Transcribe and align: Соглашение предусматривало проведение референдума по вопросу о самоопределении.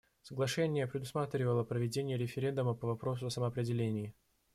Соглашение 0.23 0.87
предусматривало 0.87 1.63
проведение 1.63 2.17
референдума 2.17 2.73
по 2.73 2.87
вопросу 2.87 3.27
о 3.27 3.29
самоопределении. 3.29 4.15